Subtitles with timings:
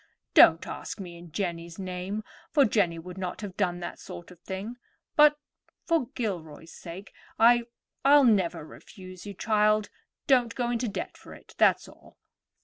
[0.33, 4.39] Don't ask me in Jenny's name, for Jenny would not have done that sort of
[4.39, 4.77] thing;
[5.15, 5.37] but,
[5.85, 9.91] for Gilroy's sake, I—I'll never refuse you, child.
[10.25, 12.17] Don't go into debt for it, that's all."